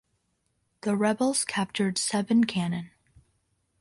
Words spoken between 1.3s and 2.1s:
captured